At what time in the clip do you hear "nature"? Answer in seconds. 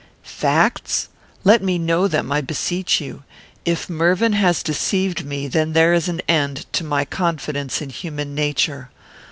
8.33-8.89